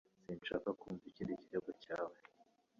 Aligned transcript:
Sinshaka 0.23 0.69
kumva 0.79 1.03
ikindi 1.11 1.39
kirego 1.41 1.71
cyawe 1.83 2.17